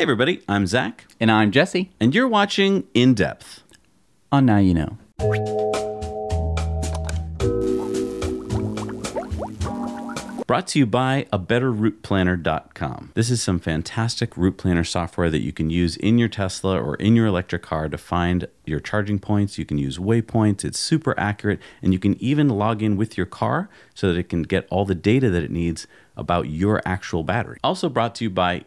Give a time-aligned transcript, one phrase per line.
[0.00, 1.90] Hey, everybody, I'm Zac, And I'm Jesse.
[2.00, 3.62] and you're watching In Depth.
[4.32, 4.96] On Now You Know.
[10.46, 13.12] Brought to you by a betterrouteplanner.com.
[13.12, 16.94] This is some fantastic route planner software that you can use in your Tesla or
[16.94, 19.58] in your electric car to find your charging points.
[19.58, 23.26] You can use waypoints, it's super accurate, and you can even log in with your
[23.26, 25.86] car so that it can get all the data that it needs
[26.16, 27.58] about your actual battery.
[27.62, 28.64] Also brought to you by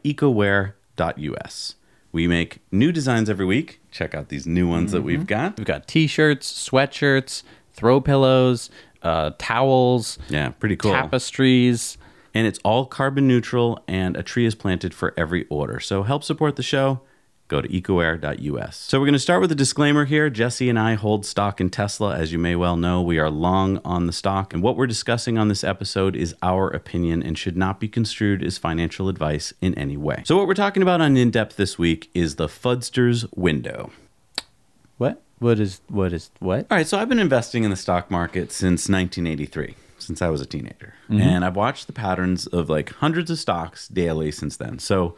[0.97, 1.75] ecowear.us.
[2.11, 3.81] We make new designs every week.
[3.91, 5.57] Check out these new ones that we've got.
[5.57, 7.41] We've got t shirts, sweatshirts,
[7.71, 8.69] throw pillows,
[9.01, 10.91] uh, towels, Yeah, pretty cool.
[10.91, 11.97] tapestries.
[12.35, 16.23] and it's all carbon neutral and a tree is planted for every order so help
[16.23, 16.99] support the show
[17.49, 20.93] go to ecowear.us so we're going to start with a disclaimer here jesse and i
[20.95, 24.53] hold stock in tesla as you may well know we are long on the stock
[24.53, 28.43] and what we're discussing on this episode is our opinion and should not be construed
[28.43, 32.09] as financial advice in any way so what we're talking about on in-depth this week
[32.13, 33.91] is the fudsters window
[34.97, 35.21] What?
[35.39, 36.67] What is, what is, what?
[36.71, 40.39] all right, so I've been investing in the stock market since 1983, since I was
[40.39, 40.93] a teenager.
[41.09, 41.19] Mm-hmm.
[41.21, 44.79] And I've watched the patterns of like hundreds of stocks daily since then.
[44.79, 45.17] So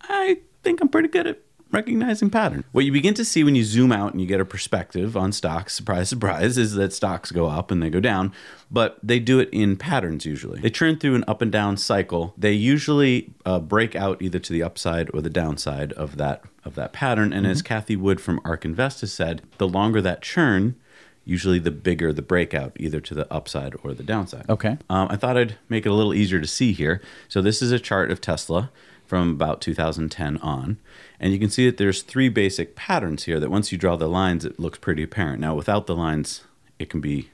[0.00, 1.40] I think I'm pretty good at
[1.72, 2.64] recognizing pattern.
[2.72, 5.32] What you begin to see when you zoom out and you get a perspective on
[5.32, 8.32] stocks, surprise, surprise, is that stocks go up and they go down,
[8.70, 10.60] but they do it in patterns usually.
[10.60, 12.34] They churn through an up and down cycle.
[12.36, 16.74] They usually uh, break out either to the upside or the downside of that of
[16.74, 17.32] that pattern.
[17.32, 20.74] And as Cathie Wood from ARK Invest has said, the longer that churn,
[21.24, 24.48] usually the bigger the breakout, either to the upside or the downside.
[24.48, 24.78] Okay.
[24.90, 27.00] Um, I thought I'd make it a little easier to see here.
[27.28, 28.70] So this is a chart of Tesla
[29.06, 30.78] from about 2010 on,
[31.20, 33.38] and you can see that there's three basic patterns here.
[33.40, 35.40] That once you draw the lines, it looks pretty apparent.
[35.40, 36.42] Now without the lines,
[36.78, 37.28] it can be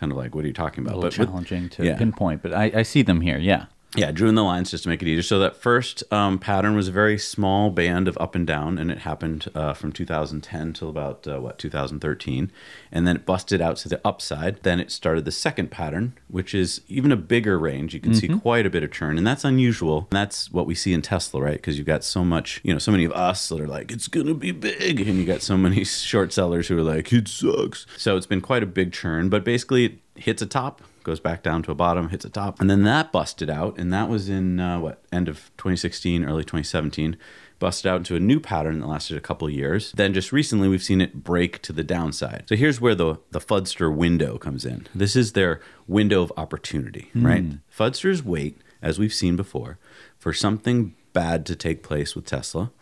[0.00, 0.94] kind of like, what are you talking about?
[0.94, 1.96] A little But with- challenging to yeah.
[1.96, 3.38] pinpoint, but I, I see them here.
[3.38, 3.66] Yeah.
[3.96, 5.22] Yeah, drew in the lines just to make it easier.
[5.22, 8.90] So that first um, pattern was a very small band of up and down, and
[8.90, 12.50] it happened uh, from 2010 till about uh, what 2013,
[12.90, 14.62] and then it busted out to the upside.
[14.62, 17.94] Then it started the second pattern, which is even a bigger range.
[17.94, 20.08] You can see quite a bit of churn, and that's unusual.
[20.10, 21.54] And that's what we see in Tesla, right?
[21.54, 24.08] Because you've got so much, you know, so many of us that are like, it's
[24.08, 27.86] gonna be big, and you got so many short sellers who are like, it sucks.
[27.96, 31.42] So it's been quite a big churn, but basically it hits a top goes back
[31.42, 34.28] down to a bottom, hits a top, and then that busted out, and that was
[34.28, 37.16] in uh, what end of 2016, early 2017.
[37.60, 39.92] Busted out into a new pattern that lasted a couple of years.
[39.92, 42.44] Then just recently, we've seen it break to the downside.
[42.48, 44.88] So here's where the the Fudster window comes in.
[44.94, 47.44] This is their window of opportunity, right?
[47.70, 49.78] Fudsters wait, as we've seen before,
[50.18, 52.72] for something bad to take place with Tesla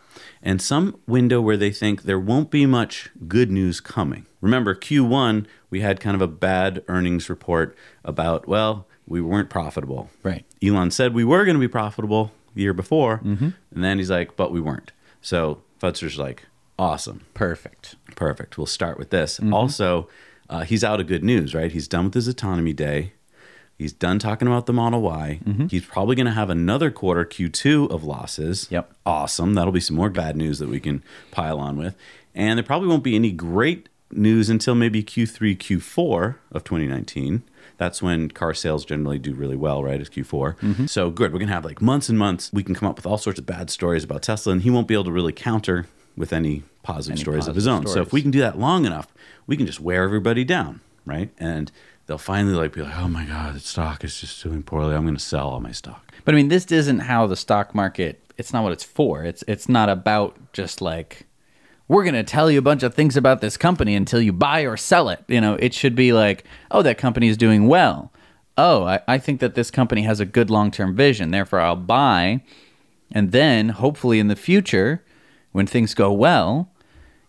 [0.43, 4.27] and some window where they think there won't be much good news coming.
[4.41, 7.75] Remember, Q1, we had kind of a bad earnings report
[8.05, 10.11] about, well, we weren't profitable.
[10.23, 10.45] Right.
[10.63, 13.49] Elon said we were going to be profitable the year before, mm-hmm.
[13.75, 14.93] and then he's like, but we weren't.
[15.23, 16.45] So Fudsters like,
[16.79, 17.25] awesome.
[17.33, 17.97] Perfect.
[18.15, 18.59] Perfect.
[18.59, 19.41] We'll start with this.
[19.41, 19.55] Mm-hmm.
[19.55, 20.09] Also,
[20.51, 21.73] uh, he's out of good news, right?
[21.73, 23.15] He's done with his autonomy day.
[23.79, 25.41] He's done talking about the Model Y.
[25.43, 25.69] Mm-hmm.
[25.69, 28.69] He's probably going to have another quarter Q2 of losses.
[28.71, 28.93] Yep.
[29.07, 29.55] Awesome.
[29.55, 31.97] That'll be some more bad news that we can pile on with.
[32.35, 37.43] And there probably won't be any great news until maybe Q3, Q4 of 2019.
[37.79, 40.01] That's when car sales generally do really well, right?
[40.01, 40.59] Is Q4.
[40.59, 40.87] Mm-hmm.
[40.87, 41.33] So good.
[41.33, 42.51] We're going to have like months and months.
[42.53, 44.87] We can come up with all sorts of bad stories about Tesla, and he won't
[44.87, 45.87] be able to really counter
[46.17, 47.95] with any positive Any stories of his positive own.
[47.95, 49.09] So if we can do that long enough,
[49.47, 51.31] we can just wear everybody down, right?
[51.39, 51.73] And
[52.07, 54.95] they'll finally like be like, "Oh my god, the stock is just doing poorly.
[54.95, 57.75] I'm going to sell all my stock." But I mean, this isn't how the stock
[57.75, 58.21] market.
[58.37, 59.25] It's not what it's for.
[59.25, 61.27] It's it's not about just like
[61.89, 64.63] we're going to tell you a bunch of things about this company until you buy
[64.63, 65.25] or sell it.
[65.29, 68.13] You know, it should be like, oh, that company is doing well.
[68.57, 71.31] Oh, I, I think that this company has a good long term vision.
[71.31, 72.43] Therefore, I'll buy.
[73.11, 75.05] And then hopefully in the future,
[75.53, 76.71] when things go well,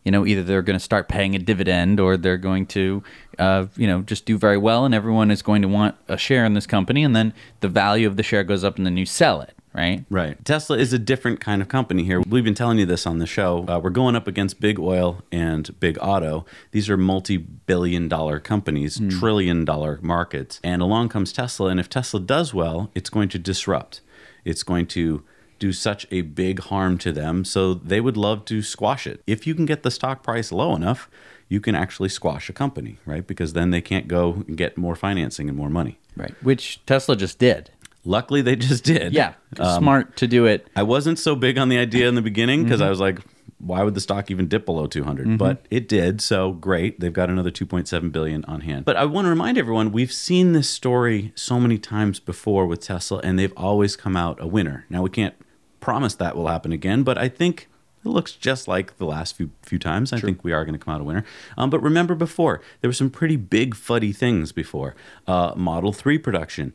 [0.04, 3.04] you know, either they're going to start paying a dividend or they're going to,
[3.40, 6.46] uh, you know, just do very well and everyone is going to want a share
[6.46, 7.04] in this company.
[7.04, 10.06] And then the value of the share goes up and then you sell it, right?
[10.10, 10.44] Right.
[10.46, 12.22] Tesla is a different kind of company here.
[12.22, 13.66] We've been telling you this on the show.
[13.68, 16.46] Uh, we're going up against big oil and big auto.
[16.72, 20.60] These are multi billion dollar companies, trillion dollar markets.
[20.64, 21.70] And along comes Tesla.
[21.70, 24.02] And if Tesla does well, it's going to disrupt.
[24.46, 25.24] It's going to
[25.60, 27.46] do such a big harm to them.
[27.46, 29.22] So they would love to squash it.
[29.26, 31.10] If you can get the stock price low enough,
[31.48, 33.26] you can actually squash a company, right?
[33.26, 36.00] Because then they can't go and get more financing and more money.
[36.18, 36.34] Right.
[36.42, 37.72] Which Tesla just did.
[38.06, 39.14] Luckily, they just did.
[39.14, 39.34] Yeah.
[39.56, 40.68] smart to do it.
[40.76, 43.20] I wasn't so big on the idea in the beginning because I was like,
[43.60, 45.38] why would the stock even dip below 200?
[45.38, 46.20] But it did.
[46.22, 47.00] So great.
[47.00, 48.84] They've got another 2.7 billion on hand.
[48.84, 52.82] But I want to remind everyone, we've seen this story so many times before with
[52.82, 54.86] Tesla and they've always come out a winner.
[54.90, 55.36] Now we can't
[55.80, 57.70] promise that will happen again, but I think
[58.06, 60.12] it looks just like the last few few times.
[60.12, 61.24] I think we are going to come out a winner.
[61.58, 64.94] Um, but remember, before there were some pretty big fuddy things before.
[65.26, 66.74] Uh, Model Three production.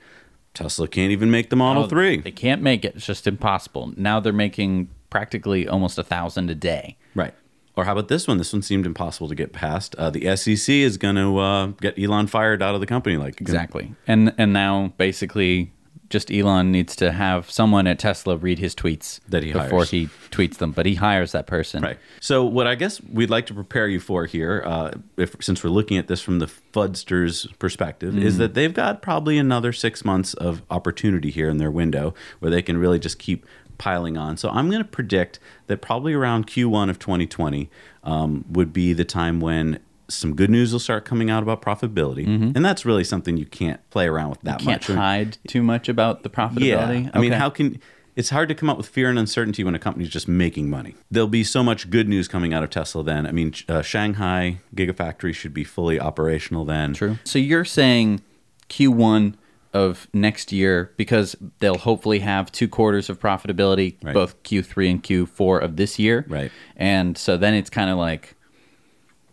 [0.58, 2.20] Tesla can't even make the Model Oh, Three.
[2.20, 2.96] They can't make it.
[2.96, 3.92] It's just impossible.
[3.96, 6.96] Now they're making practically almost a thousand a day.
[7.14, 7.32] Right.
[7.76, 8.38] Or how about this one?
[8.38, 9.94] This one seemed impossible to get past.
[9.94, 13.16] Uh, the SEC is going to uh, get Elon fired out of the company.
[13.16, 13.94] Like Exactly.
[14.08, 15.70] And and now basically
[16.10, 19.90] just Elon needs to have someone at Tesla read his tweets That he before hires.
[19.90, 20.72] he tweets them.
[20.72, 21.82] But he hires that person.
[21.82, 21.98] Right.
[22.20, 25.70] So what I guess we'd like to prepare you for here, uh, if since we're
[25.70, 30.34] looking at this from the Fudsters' perspective, is that they've got probably another six months
[30.34, 33.44] of opportunity here in their window where they can really just keep
[33.76, 34.36] piling on.
[34.36, 35.38] So I'm going to predict
[35.68, 37.70] that probably around Q1 of 2020
[38.02, 39.78] um, would be the time when
[40.08, 43.80] some good news will start coming out about profitability, and that's really something you can't
[43.90, 44.96] play around with that you Can't much.
[44.96, 47.04] hide too much about the profitability.
[47.04, 47.10] Yeah.
[47.14, 47.80] I mean, how can
[48.16, 50.96] it's hard to come up with fear and uncertainty when a company's just making money.
[51.08, 53.26] There'll be so much good news coming out of Tesla then.
[53.28, 56.94] I mean, uh, Shanghai Gigafactory should be fully operational then.
[56.94, 57.18] True.
[57.22, 58.20] So you're saying
[58.68, 59.34] Q1
[59.74, 64.14] of next year because they'll hopefully have two quarters of profitability, Right.
[64.14, 66.24] both Q3 and Q4 of this year.
[66.28, 66.50] Right.
[66.76, 68.34] And so then it's kind of like,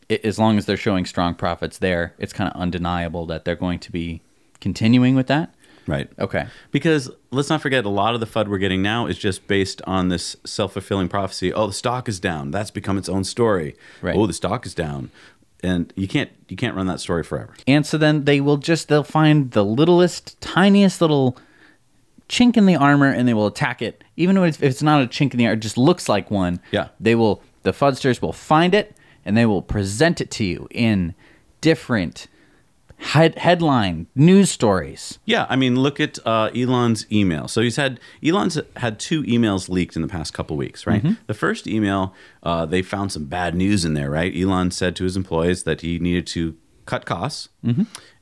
[0.09, 3.79] as long as they're showing strong profits there, it's kind of undeniable that they're going
[3.79, 4.21] to be
[4.59, 5.53] continuing with that.
[5.87, 6.09] Right.
[6.17, 6.47] Okay.
[6.71, 9.81] Because let's not forget, a lot of the FUD we're getting now is just based
[9.85, 11.53] on this self fulfilling prophecy.
[11.53, 12.51] Oh, the stock is down.
[12.51, 13.75] That's become its own story.
[14.01, 14.15] Right.
[14.15, 15.11] Oh, the stock is down.
[15.63, 17.53] And you can't you can't run that story forever.
[17.67, 21.37] And so then they will just they'll find the littlest, tiniest little
[22.29, 24.03] chink in the armor and they will attack it.
[24.15, 26.59] Even if it's not a chink in the armor, it just looks like one.
[26.71, 26.89] Yeah.
[26.99, 31.13] They will the Fudsters will find it and they will present it to you in
[31.61, 32.27] different
[32.97, 35.19] head, headline news stories.
[35.25, 37.47] Yeah, I mean, look at uh, Elon's email.
[37.47, 41.03] So he's had Elon's had two emails leaked in the past couple weeks, right?
[41.27, 42.13] The first email,
[42.43, 44.33] uh, they found some bad news in there, right?
[44.35, 46.55] Elon said to his employees that he needed to
[46.85, 47.49] cut costs,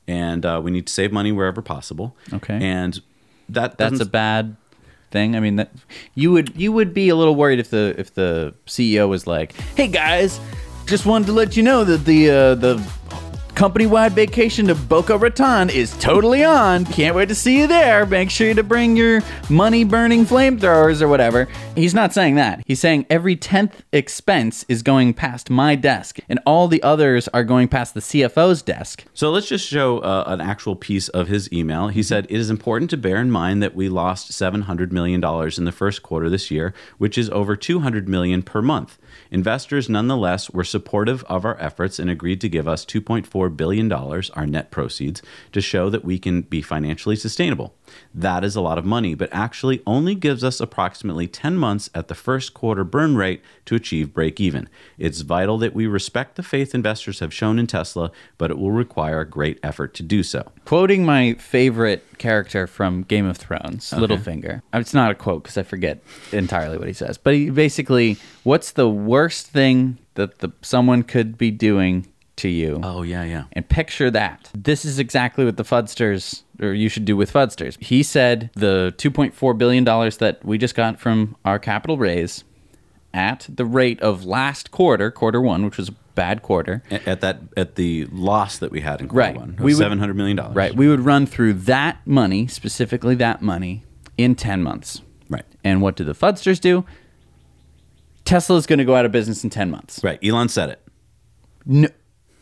[0.08, 2.16] and uh, we need to save money wherever possible.
[2.32, 2.56] Okay.
[2.62, 3.02] and
[3.50, 4.56] that That's a bad
[5.12, 5.36] thing.
[5.36, 5.72] I mean that
[6.16, 9.54] you would you would be a little worried if the if the CEO was like,
[9.76, 10.40] "Hey guys,
[10.86, 12.84] just wanted to let you know that the uh, the
[13.56, 16.86] company-wide vacation to Boca Raton is totally on.
[16.86, 18.06] Can't wait to see you there.
[18.06, 22.64] Make sure to bring your money-burning flamethrowers or whatever." He's not saying that.
[22.66, 27.44] He's saying every 10th expense is going past my desk and all the others are
[27.44, 29.06] going past the CFO's desk.
[29.14, 31.88] So let's just show uh, an actual piece of his email.
[31.88, 35.66] He said, It is important to bear in mind that we lost $700 million in
[35.66, 38.98] the first quarter this year, which is over 200 million per month.
[39.34, 44.46] Investors, nonetheless, were supportive of our efforts and agreed to give us $2.4 billion, our
[44.46, 47.74] net proceeds, to show that we can be financially sustainable.
[48.14, 52.08] That is a lot of money, but actually only gives us approximately 10 months at
[52.08, 54.70] the first quarter burn rate to achieve break even.
[54.98, 58.72] It's vital that we respect the faith investors have shown in Tesla, but it will
[58.72, 60.52] require great effort to do so.
[60.66, 64.62] Quoting my favorite character from Game of Thrones, Littlefinger.
[64.74, 66.02] Uh, It's not a quote because I forget
[66.32, 71.38] entirely what he says, but he basically, what's the worst thing that the someone could
[71.38, 72.08] be doing
[72.38, 72.80] to you?
[72.84, 73.44] Oh, yeah, yeah.
[73.54, 74.50] And picture that.
[74.56, 77.82] This is exactly what the Fudsters, or you should do with Fudsters.
[77.84, 82.44] He said the $2.4 billion that we just got from our capital raise
[83.14, 87.42] at the rate of last quarter, quarter one, which was a bad quarter, At that,
[87.56, 89.36] at the loss that we had in quarter Right.
[89.36, 90.56] one, We seven hundred million dollars.
[90.56, 90.76] Right.
[90.76, 93.84] We would run through that money, specifically that money,
[94.18, 95.02] in 10 months.
[95.30, 96.86] right, And what do the Fudsters do?
[98.26, 100.04] Tesla is going to go out of business in 10 months.
[100.04, 100.20] right.
[100.24, 100.82] Elon said it,
[101.66, 101.88] No.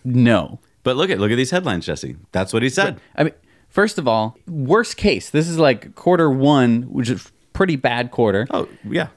[0.03, 0.59] No.
[0.83, 2.15] but look at look at these headlines, Jesse.
[2.31, 2.99] That's what he said.
[3.15, 3.33] I mean,
[3.69, 8.47] first of all, worst case, this is like quarter one, which is pretty bad quarter.
[8.51, 9.07] Oh, yeah.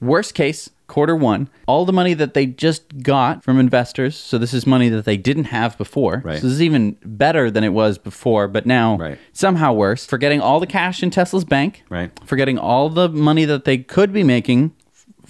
[0.00, 4.16] Worst case, quarter one, all the money that they just got from investors.
[4.16, 6.22] So this is money that they didn't have before.
[6.24, 6.40] Right.
[6.40, 9.16] So this is even better than it was before, but now Right.
[9.32, 10.04] somehow worse.
[10.04, 11.84] Forgetting all the cash in Tesla's bank.
[11.88, 12.10] Right.
[12.24, 14.72] Forgetting all the money that they could be making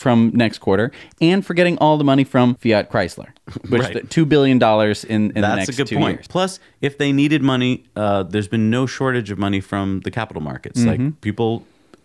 [0.03, 0.91] from next quarter,
[1.21, 3.29] and for getting all the money from Fiat Chrysler,
[3.71, 3.97] which Right.
[3.97, 6.19] is two billion dollars in, in the That's next a good two point.
[6.19, 6.27] years.
[6.29, 10.43] Plus, if they needed money, uh, there's been no shortage of money from the capital
[10.43, 10.81] markets.
[10.81, 11.05] Mm-hmm.
[11.07, 11.65] Like people,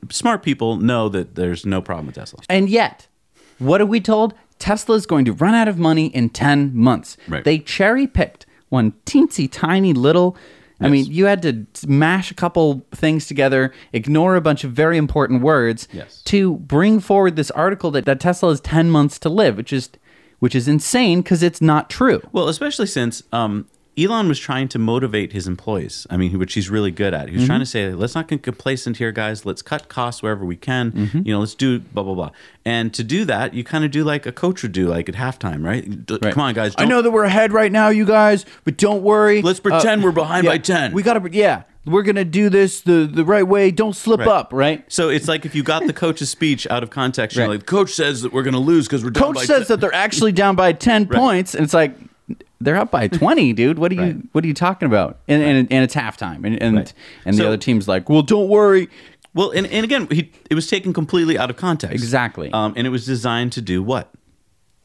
[0.10, 2.40] smart people know that there's no problem with Tesla.
[2.48, 3.08] And yet,
[3.58, 4.34] what are we told?
[4.60, 7.18] Tesla is going to run out of money in 10 months.
[7.28, 7.44] Right.
[7.44, 10.36] They cherry picked one teensy tiny little.
[10.80, 14.98] I mean, you had to mash a couple things together, ignore a bunch of very
[14.98, 16.22] important words Yes.
[16.26, 19.90] to bring forward this article that, that Tesla has 10 months to live, which is
[20.40, 22.22] which is insane because it's not true.
[22.32, 23.66] Well, especially since um,
[23.98, 26.06] Elon was trying to motivate his employees.
[26.10, 27.30] I mean, which he's really good at.
[27.30, 27.48] He was mm-hmm.
[27.48, 29.46] trying to say, let's not get complacent here, guys.
[29.46, 30.92] Let's cut costs wherever we can.
[30.92, 31.22] Mm-hmm.
[31.26, 32.32] You know, let's do blah blah blah.
[32.64, 35.16] And to do that, you kind of do like a coach would do, like at
[35.16, 36.06] halftime, right?
[36.06, 36.34] D- Right.
[36.34, 36.74] Come on, guys.
[36.78, 39.42] I know that we're ahead right now, you guys, but don't worry.
[39.42, 40.94] Let's uh, pretend we're behind yeah, by 10.
[40.94, 43.72] We gotta, yeah, we're gonna do this the the right way.
[43.72, 44.28] Don't slip Right.
[44.28, 44.84] up, right?
[44.92, 47.56] So it's like if you got the coach's speech out of context, you're Right.
[47.56, 49.82] like, coach says that we're going to lose because we're down Coach says 10." that
[49.82, 51.96] they're actually down by ten points, and it's like
[52.60, 53.80] they're up by twenty, dude.
[53.80, 54.16] What are you Right.
[54.32, 55.20] What are you talking about?
[55.28, 56.94] And and, and it's halftime, and and, Right.
[57.26, 58.90] and the So- other team's like, well, don't worry.
[59.34, 61.94] Well, and, and again, he, it was taken completely out of context.
[61.94, 62.52] Exactly.
[62.52, 64.12] Um, and it was designed to do what?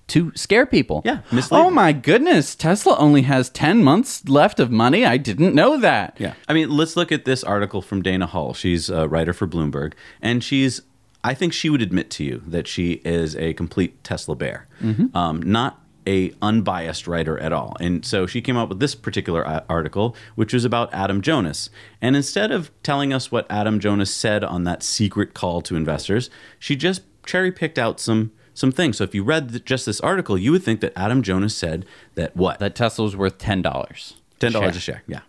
[0.08, 1.00] to scare people.
[1.06, 5.06] Yeah, mislead Oh my goodness, Tesla only has 10 months left of money.
[5.06, 6.16] I didn't know that.
[6.18, 6.34] Yeah.
[6.48, 9.94] I mean, let's look at this article from Dana Hull She's a writer for Bloomberg,
[10.20, 10.82] and she's,
[11.24, 14.66] I think she would admit to you that she is a complete Tesla bear,
[15.14, 17.76] um, not a unbiased writer at all.
[17.80, 21.70] And so she came up with this particular article, which was about Adam Jonas.
[22.00, 26.30] And instead of telling us what Adam Jonas said on that secret call to investors,
[26.58, 28.32] she just cherry picked out some.
[28.54, 28.98] Some things.
[28.98, 31.86] So if you read th- just this article, you would think that Adam Jonas said
[32.16, 34.12] that what That Tesla was worth $10.
[34.40, 35.02] ten dollars a share.
[35.06, 35.20] Yeah,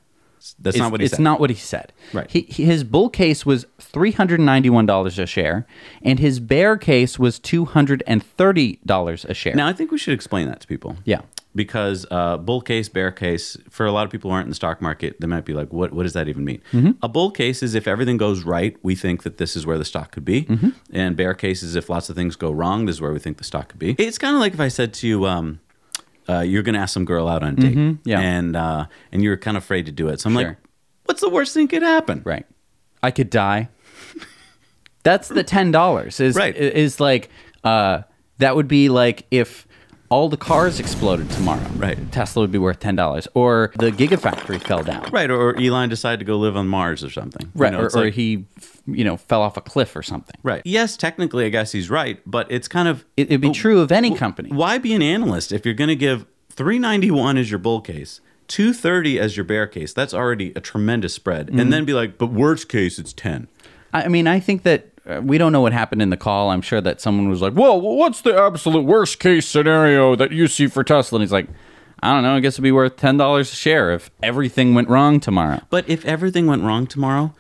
[0.60, 1.20] that's It's, not what he it's said.
[1.20, 1.94] It's not what he said.
[2.12, 2.30] Right.
[2.30, 5.66] He- his bull case was $391 a share,
[6.02, 9.56] and his bear case was $230 a share.
[9.56, 10.98] Now, I think we should explain that to people.
[11.06, 11.22] Yeah.
[11.56, 14.56] Because uh, bull case, bear case, for a lot of people who aren't in the
[14.56, 16.64] stock market, they might be like, what, what does that even mean?
[16.72, 16.92] Mm-hmm.
[17.04, 19.86] A bull case is if everything goes right, we think that this is where the
[19.86, 20.46] stock could be.
[20.46, 20.70] Mm-hmm.
[20.92, 23.38] And bear case is if lots of things go wrong, this is where we think
[23.38, 23.96] the stock could be.
[24.00, 25.60] It's kind of like if I said to you, um,
[26.28, 27.78] uh, you're going to ask some girl out on a date.
[27.78, 28.10] Mm-hmm.
[28.10, 28.20] yeah.
[28.20, 30.22] And, uh, and you're kind of afraid to do it.
[30.22, 30.58] So I'm like,
[31.06, 32.24] what's the worst thing could happen?
[32.26, 32.48] Right.
[33.04, 33.70] I could die.
[35.04, 36.20] That's the ten dollars.
[36.20, 36.56] Is Right.
[36.56, 37.30] is like
[37.64, 38.02] uh
[38.40, 39.68] that would be like if
[40.10, 41.66] all the cars exploded tomorrow.
[41.76, 41.98] Right.
[42.12, 43.28] Tesla would be worth ten dollars.
[43.34, 45.10] Or the Gigafactory fell down.
[45.12, 45.30] Right.
[45.32, 47.48] Or, Elon decided to go live on Mars or something.
[47.48, 47.72] You Right.
[47.74, 48.46] know, or or like- he
[48.86, 50.36] you know, fell off a cliff or something.
[50.44, 50.62] Right.
[50.66, 53.92] Yes, technically, I guess he's right, but it's kind of It, it'd be true of
[53.94, 54.50] any company.
[54.50, 58.20] Why be an analyst if you're going to give 391 as your bull case,
[58.50, 59.94] 230 as your bear case?
[59.94, 61.48] That's already a tremendous spread.
[61.48, 61.60] Mm-hmm.
[61.60, 63.48] And then be like, but worst case, it's 10.
[63.94, 66.50] I mean, I think that uh, we don't know what happened in the call.
[66.50, 70.48] I'm sure that someone was like, "Well, what's the absolute worst case scenario that you
[70.48, 71.48] see for Tesla?" And he's like,
[72.02, 72.36] "I don't know.
[72.36, 75.88] I guess it'd be worth ten dollars a share if everything went wrong tomorrow." But
[75.88, 77.34] if everything went wrong tomorrow,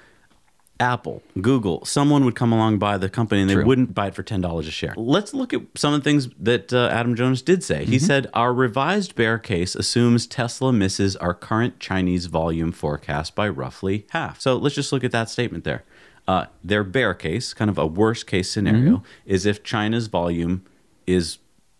[0.79, 3.65] Apple, Google, someone would come along buy the company and they True.
[3.65, 4.93] wouldn't buy it for $10 a share.
[4.97, 7.83] Let's look at some of the things that uh, Adam Jonas did say.
[7.83, 7.91] Mm-hmm.
[7.91, 13.47] He said, Our revised bear case assumes Tesla misses our current Chinese volume forecast by
[13.47, 14.41] roughly half.
[14.41, 15.83] So let's just look at that statement there.
[16.27, 19.05] Uh, their bear case, kind of a worst case scenario, Mm-hmm.
[19.25, 20.63] is if China's volume
[21.05, 21.37] is,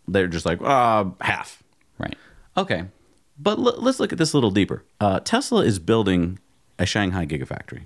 [0.08, 1.64] they're just like, uh, half.
[1.98, 2.16] Right.
[2.58, 2.84] Okay.
[3.40, 4.84] But l- let's look at this a little deeper.
[5.00, 6.40] Uh, Tesla is building
[6.78, 7.84] a Shanghai Gigafactory.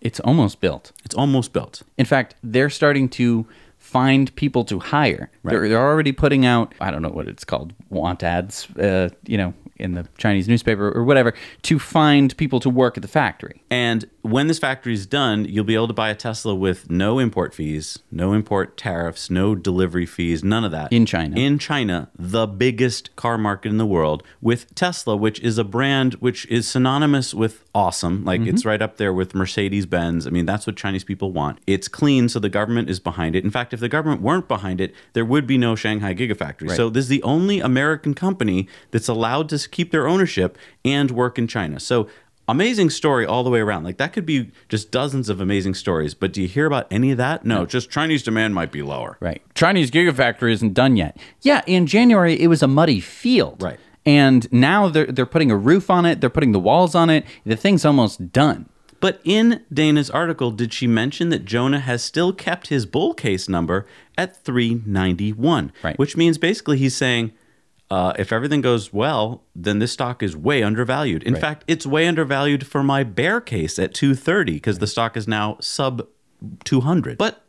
[0.00, 0.92] It's almost built.
[1.04, 1.82] It's almost built.
[1.98, 3.44] In fact, they're starting to
[3.78, 5.30] find people to hire.
[5.42, 9.36] They're, they're already putting out, I don't know what it's called, want ads, uh, you
[9.38, 13.62] know, in the Chinese newspaper or whatever, to find people to work at the factory.
[13.70, 17.18] And when this factory is done, you'll be able to buy a Tesla with no
[17.18, 20.92] import fees, no import tariffs, no delivery fees, none of that.
[20.92, 21.36] In China.
[21.36, 26.14] In China, the biggest car market in the world, with Tesla, which is a brand
[26.14, 28.24] which is synonymous with awesome.
[28.24, 28.50] Like Mm-hmm.
[28.50, 30.26] it's right up there with Mercedes Benz.
[30.26, 31.58] I mean, that's what Chinese people want.
[31.66, 33.44] It's clean, so the government is behind it.
[33.44, 36.68] In fact, if the government weren't behind it, there would be no Shanghai Gigafactory.
[36.68, 36.76] Right.
[36.76, 41.38] So this is the only American company that's allowed to keep their ownership and work
[41.38, 41.80] in China.
[41.80, 42.08] So
[42.48, 43.84] amazing story all the way around.
[43.84, 46.14] Like that could be just dozens of amazing stories.
[46.14, 47.44] But do you hear about any of that?
[47.44, 49.16] No, just Chinese demand might be lower.
[49.20, 49.42] Right.
[49.54, 51.16] Chinese Gigafactory isn't done yet.
[51.42, 53.62] Yeah, in January it was a muddy field.
[53.62, 53.78] Right.
[54.04, 57.24] And now they're they're putting a roof on it, they're putting the walls on it.
[57.44, 58.68] The thing's almost done.
[59.00, 63.48] But in Dana's article, did she mention that Jonah has still kept his bull case
[63.48, 63.86] number
[64.16, 65.72] at 391?
[65.82, 65.98] Right.
[65.98, 67.32] Which means basically he's saying,
[67.90, 71.22] uh, if everything goes well, then this stock is way undervalued.
[71.22, 71.40] In Right.
[71.40, 75.56] fact, it's way undervalued for my bear case at 230 because the stock is now
[75.60, 76.06] sub
[76.64, 77.16] 200.
[77.18, 77.45] But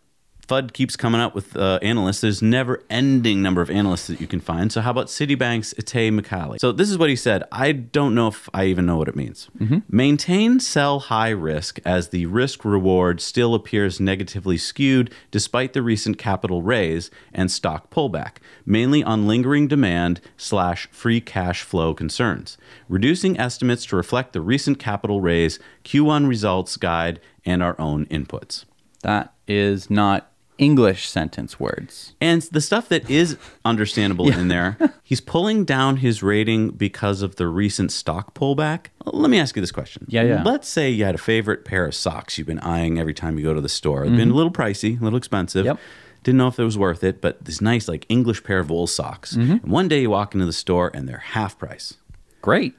[0.47, 2.21] FUD keeps coming up with uh, analysts.
[2.21, 4.71] There's never ending number of analysts that you can find.
[4.71, 6.59] So how about Citibank's Itay Michaeli?
[6.59, 7.43] So this is what he said.
[7.51, 9.49] I don't know if I even know what it means.
[9.89, 16.17] Maintain sell high risk as the risk reward still appears negatively skewed despite the recent
[16.17, 22.57] capital raise and stock pullback, mainly on lingering demand slash free cash flow concerns.
[22.87, 28.63] Reducing estimates to reflect the recent capital raise, Q1 results guide, and our own inputs.
[29.03, 32.13] That is not English sentence words.
[32.19, 37.35] And the stuff that is understandable in there, he's pulling down his rating because of
[37.35, 38.87] the recent stock pullback.
[39.05, 40.05] Let me ask you this question.
[40.07, 40.43] Yeah, yeah.
[40.43, 43.43] Let's say you had a favorite pair of socks you've been eyeing every time you
[43.43, 44.03] go to the store.
[44.05, 45.65] It's been a little pricey, a little expensive.
[45.65, 45.77] Mm-hmm.
[45.77, 45.79] Yep.
[46.23, 48.87] Didn't know if it was worth it, but this nice, like English pair of wool
[48.87, 49.35] socks.
[49.35, 49.51] Mm-hmm.
[49.51, 51.93] And one day you walk into the store and they're half price.
[52.41, 52.75] Great.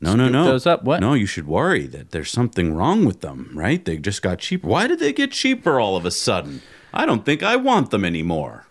[0.00, 0.44] No, no, no.
[0.44, 1.00] those up, what?
[1.00, 3.84] No, you should worry that there's something wrong with them, right?
[3.84, 4.66] They just got cheaper.
[4.66, 6.62] Why did they get cheaper all of a sudden?
[6.92, 8.66] I don't think I want them anymore.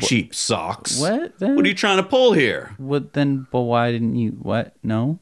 [0.00, 1.00] Cheap socks.
[1.00, 1.34] What?
[1.38, 2.74] What are you trying to pull here?
[2.78, 3.46] What then?
[3.50, 4.30] But why didn't you?
[4.32, 4.74] What?
[4.82, 5.18] No,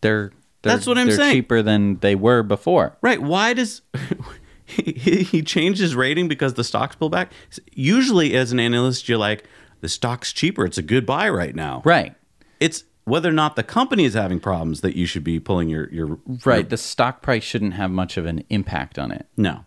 [0.00, 1.34] they're, they're That's what I'm saying.
[1.34, 2.96] Cheaper than they were before.
[3.02, 3.20] Right.
[3.20, 3.82] Why does
[4.64, 7.32] he, he he changed his rating because the stocks pull back?
[7.72, 9.44] Usually, as an analyst, you're like,
[9.80, 10.64] the stock's cheaper.
[10.64, 11.82] It's a good buy right now.
[11.84, 12.14] Right.
[12.60, 15.92] It's whether or not the company is having problems that you should be pulling your
[15.92, 16.68] your Right.
[16.68, 19.26] The stock price shouldn't have much of an impact on it.
[19.36, 19.64] No.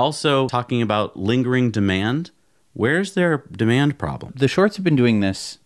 [0.00, 2.30] Also, talking about lingering demand,
[2.72, 4.32] where's their demand problem?
[4.34, 5.58] The shorts have been doing this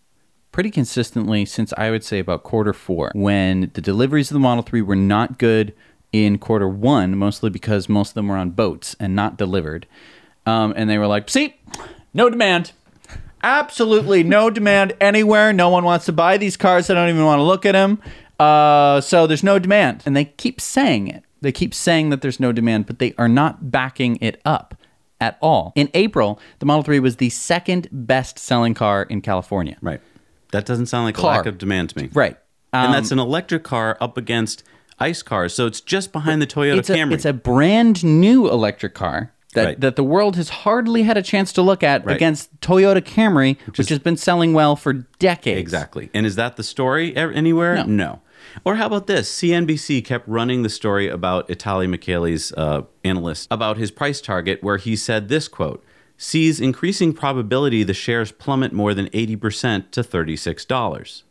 [0.51, 4.61] pretty consistently since I would say about quarter four, when the deliveries of the Model
[4.61, 5.73] 3 were not good
[6.11, 9.87] in quarter one, mostly because most of them were on boats and not delivered.
[10.45, 11.55] Um, and they were like, see,
[12.13, 12.73] no demand.
[13.41, 15.53] Absolutely no demand anywhere.
[15.53, 16.89] No one wants to buy these cars.
[16.89, 18.01] I don't even want to look at them.
[18.37, 20.03] Uh, so there's no demand.
[20.05, 21.23] And they keep saying it.
[21.45, 24.75] They keep saying that there's no demand, but they are not backing it up
[25.21, 25.73] at all.
[25.75, 29.77] In April, the Model 3 was the second best selling car in California.
[29.79, 30.01] Right.
[30.51, 31.37] That doesn't sound like a Car.
[31.37, 32.09] lack of demand to me.
[32.13, 32.35] Right.
[32.73, 34.63] and Um, that's an electric car up against
[34.99, 35.53] ICE cars.
[35.53, 37.13] So it's just behind the Toyota it's a, Camry.
[37.13, 39.79] it's a brand new electric car that, Right.
[39.81, 42.15] that the world has hardly had a chance to look at Right.
[42.15, 45.59] against Toyota Camry, which, is- has been selling well for decades.
[45.61, 46.09] exactly.
[46.13, 47.85] And is that the story anywhere?
[47.85, 48.19] No.
[48.63, 49.31] Or how about this?
[49.31, 54.77] CNBC kept running the story about Itay Michaeli's uh, analyst about his price target, where
[54.77, 55.83] he said this quote
[56.17, 61.23] sees increasing probability the shares plummet more than 80% to $36.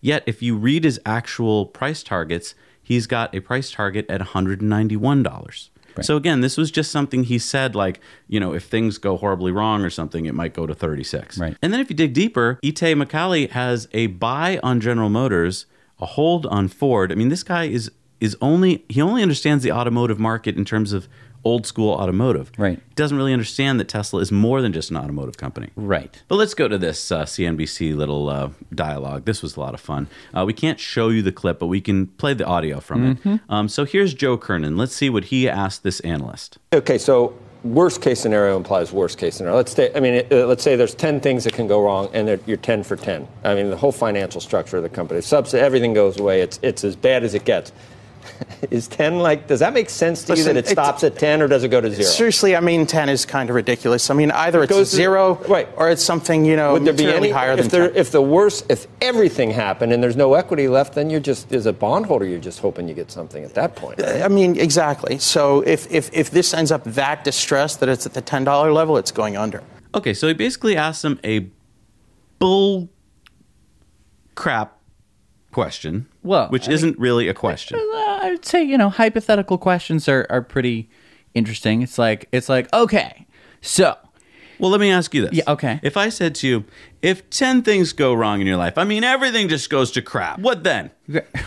[0.00, 5.68] Yet, if you read his actual price targets, he's got a price target at $191.
[6.02, 9.52] So again, this was just something he said, like, you know, if things go horribly
[9.52, 11.36] wrong or something, it might go to 36.
[11.36, 11.56] Right.
[11.60, 15.66] And then if you dig deeper, Itay Michaeli has a buy on General Motors,
[16.00, 17.12] a hold on Ford.
[17.12, 20.92] I mean, this guy is is only he only understands the automotive market in terms
[20.92, 21.08] of
[21.42, 22.52] old school automotive.
[22.58, 22.78] Right.
[22.78, 25.70] He doesn't really understand that Tesla is more than just an automotive company.
[25.74, 26.22] Right.
[26.28, 29.24] But let's go to this uh, CNBC little uh, dialogue.
[29.24, 30.06] This was a lot of fun.
[30.36, 33.40] Uh, we can't show you the clip, but we can play the audio from it.
[33.48, 34.76] Um, so here's Joe Kernan.
[34.76, 36.58] Let's see what he asked this analyst.
[36.74, 37.34] Okay, so
[37.64, 39.56] worst case scenario implies worst case scenario.
[39.56, 42.40] Let's say, I mean, uh, let's say there's 10 things that can go wrong, and
[42.46, 43.26] you're 10 for 10.
[43.44, 46.40] I mean, the whole financial structure of the company, subs, everything goes away.
[46.40, 47.72] It's it's as bad as it gets.
[48.70, 49.46] Is 10 like?
[49.46, 51.68] Does that make sense to you that it it- stops at 10, or does it
[51.68, 52.06] go to zero?
[52.08, 54.10] Seriously, I mean, 10 is kind of ridiculous.
[54.10, 55.68] I mean, either it's goes to- zero right.
[55.76, 57.30] or it's something, you know, Would there be any?
[57.30, 57.96] higher if than there, 10.
[57.96, 61.64] if the worst, if everything happened and there's no equity left, then you're just as
[61.66, 64.00] a bondholder, you're just hoping you get something at that point.
[64.00, 64.22] right?
[64.22, 65.18] I mean, exactly.
[65.18, 68.98] So if, if, if this ends up that distressed that it's at the $10 level,
[68.98, 69.62] it's going under.
[69.94, 71.48] Okay, so he basically asked him a
[72.38, 72.90] bull
[74.34, 74.76] crap
[75.52, 77.78] question, Well, which I isn't really a question.
[77.78, 80.88] Uh, I would say, you know, hypothetical questions are, are pretty
[81.34, 81.82] interesting.
[81.82, 83.26] It's like, it's like, okay,
[83.60, 83.96] so
[84.58, 85.32] Well, let me ask you this.
[85.32, 85.80] Yeah, okay.
[85.82, 86.64] If I said to you,
[87.02, 90.38] if 10 things go wrong in your life, I mean, everything just goes to crap,
[90.38, 90.90] what then?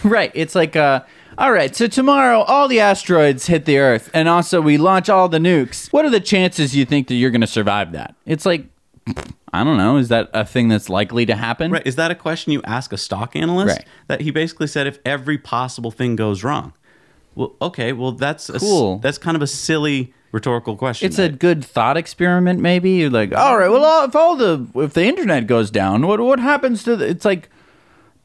[0.03, 0.31] Right.
[0.33, 1.01] It's like, uh,
[1.37, 5.29] all right, so tomorrow all the asteroids hit the Earth, and also we launch all
[5.29, 5.91] the nukes.
[5.91, 8.15] What are the chances you think that you're going to survive that?
[8.25, 8.65] It's like,
[9.53, 9.97] I don't know.
[9.97, 11.71] Is that a thing that's likely to happen?
[11.71, 11.85] Right.
[11.85, 13.77] Is that a question you ask a stock analyst?
[13.77, 13.87] Right.
[14.07, 16.73] That he basically said if every possible thing goes wrong.
[17.35, 17.93] Well, okay.
[17.93, 18.99] Well, that's a Cool.
[18.99, 21.05] that's kind of a silly rhetorical question.
[21.07, 22.91] It's a good thought experiment, maybe.
[22.91, 26.39] You're like, all right, well, if all the if the internet goes down, what what
[26.39, 27.07] happens to the?
[27.07, 27.49] It's like,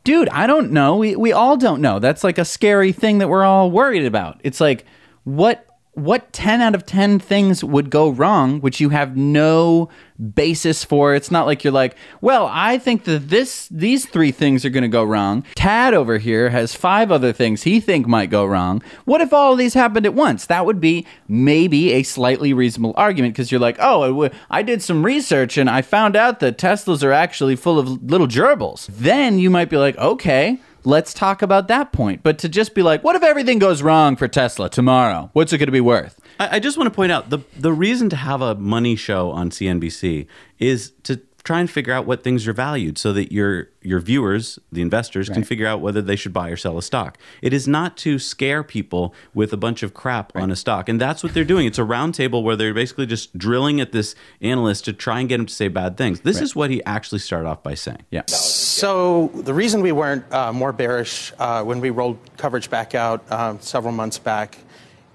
[0.04, 0.96] dude, I don't know.
[0.96, 1.98] We we all don't know.
[1.98, 4.40] That's like a scary thing that we're all worried about.
[4.44, 4.86] It's like,
[5.24, 5.66] what
[5.98, 9.88] what ten out of ten things would go wrong, which you have no
[10.34, 11.14] basis for.
[11.14, 14.82] It's not like you're like, well, I think that this these three things are going
[14.82, 15.44] to go wrong.
[15.54, 18.82] Tad over here has five other things he think might go wrong.
[19.04, 20.46] What if all of these happened at once?
[20.46, 25.04] That would be maybe a slightly reasonable argument because you're like, oh, I did some
[25.04, 28.87] research and I found out that Teslas are actually full of little gerbils.
[28.87, 30.61] Then you might be like, okay.
[30.84, 32.22] Let's talk about that point.
[32.22, 35.30] But to just be like, what if everything goes wrong for Tesla tomorrow?
[35.32, 36.20] What's it going to be worth?
[36.40, 39.30] I, I just want to point out the the reason to have a money show
[39.30, 40.26] on CNBC
[40.58, 44.58] is to try and figure out what things are valued so that your your viewers,
[44.70, 47.16] the investors, can figure out whether they should buy or sell a stock.
[47.40, 51.00] It is not to scare people with a bunch of crap on a stock, and
[51.00, 51.66] that's what they're doing.
[51.66, 55.40] It's a roundtable where they're basically just drilling at this analyst to try and get
[55.40, 56.20] him to say bad things.
[56.20, 58.04] This is what he actually started off by saying.
[58.11, 58.26] Yeah.
[58.26, 63.24] So the reason we weren't uh, more bearish uh, when we rolled coverage back out
[63.32, 64.58] um, several months back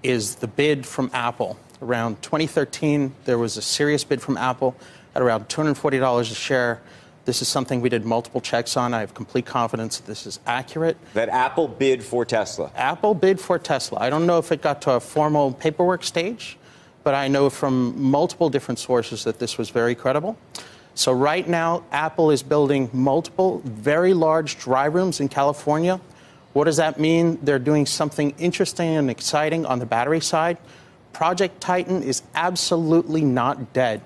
[0.02, 1.60] is the bid from Apple.
[1.80, 4.76] Around 2013, there was a serious bid from Apple
[5.16, 6.82] at around $240 a share.
[7.26, 8.94] This is something we did multiple checks on.
[8.94, 10.98] I have complete confidence that this is accurate.
[11.14, 12.72] That Apple bid for Tesla.
[12.76, 14.00] Apple bid for Tesla.
[14.02, 16.58] I don't know if it got to a formal paperwork stage,
[17.04, 20.38] but I know from multiple different sources that this was very credible.
[20.96, 26.00] So right now, Apple is building multiple very large dry rooms in California.
[26.52, 27.40] What does that mean?
[27.42, 30.58] They're doing something interesting and exciting on the battery side.
[31.12, 34.02] Project Titan is absolutely not dead.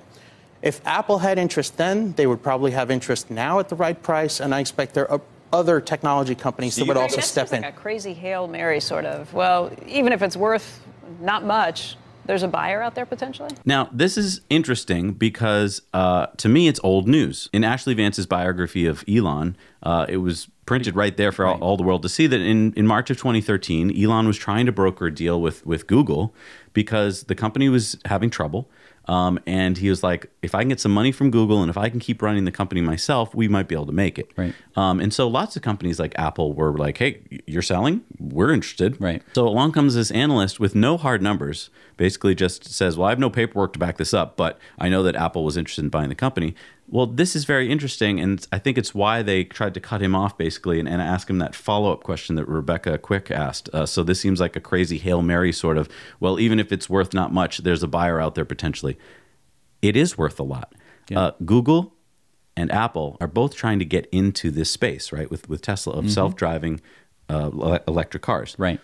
[0.62, 4.40] If Apple had interest then, they would probably have interest now at the right price,
[4.40, 5.22] and I expect there are
[5.54, 7.62] other technology companies that you- would I also This step feels in.
[7.64, 9.34] like a crazy hail mary sort of.
[9.34, 10.82] Well, even if it's worth
[11.22, 13.50] not much, there's a buyer out there potentially.
[13.66, 17.50] Now, this is interesting because uh, to me, it's old news.
[17.54, 21.78] In Ashley Vance's biography of Elon, uh, it was printed right there for all, all
[21.78, 25.06] the world to see that in, in March of 2013, Elon was trying to broker
[25.06, 26.34] a deal with, with Google
[26.74, 28.68] because the company was having trouble.
[29.08, 31.78] Um, and he was like, if I can get some money from Google and if
[31.78, 34.32] I can keep running the company myself, we might be able to make it.
[34.36, 34.54] Right.
[34.76, 38.02] Um, and so lots of companies like Apple were like, hey, you're selling?
[38.20, 39.00] We're interested.
[39.00, 39.24] Right.
[39.34, 43.20] So along comes this analyst with no hard numbers, basically just says, Well, I have
[43.20, 46.10] no paperwork to back this up, but I know that Apple was interested in buying
[46.10, 46.56] the company.
[46.90, 50.16] Well, this is very interesting, and I think it's why they tried to cut him
[50.16, 53.70] off basically and, and ask him that follow up question that Rebecca Quick asked.
[53.74, 55.90] Uh, so this seems like a crazy Hail Mary sort of,
[56.22, 58.98] well, even if it's worth not much, there's a buyer out there potentially.
[59.82, 60.74] It is worth a lot.
[61.10, 61.20] Yeah.
[61.20, 61.94] Uh, Google
[62.56, 65.30] and Apple are both trying to get into this space, right?
[65.30, 66.82] With with Tesla of self driving
[67.30, 68.56] uh, electric cars.
[68.58, 68.80] Right.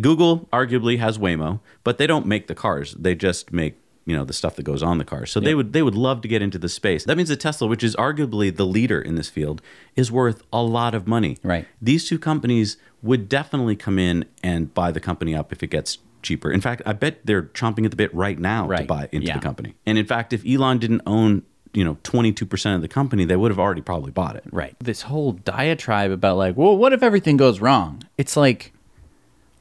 [0.00, 2.94] Google arguably has Waymo, but they don't make the cars.
[2.94, 5.30] They just make you know the stuff that goes on the cars.
[5.30, 7.04] So they would they would love to get into the space.
[7.04, 9.62] That means that Tesla, which is arguably the leader in this field,
[9.96, 11.38] is worth a lot of money.
[11.42, 11.66] Right.
[11.80, 15.98] These two companies would definitely come in and buy the company up if it gets
[16.22, 16.50] cheaper.
[16.50, 19.34] In fact, I bet they're chomping at the bit right now to buy into Yeah.
[19.34, 19.74] the company.
[19.86, 23.50] And in fact, if Elon didn't own you know 22% of the company, they would
[23.50, 24.44] have already probably bought it.
[24.52, 24.76] Right.
[24.78, 28.02] This whole diatribe about like, well, what if everything goes wrong?
[28.16, 28.72] It's like,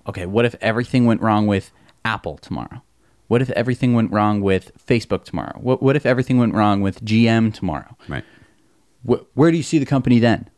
[0.07, 1.71] okay, what if everything went wrong with
[2.05, 2.81] Apple tomorrow?
[3.33, 5.57] What if everything went wrong with Facebook tomorrow?
[5.59, 7.97] What, what if everything went wrong with GM tomorrow?
[8.07, 8.23] Right.
[9.09, 10.51] Wh- where do you see the company then?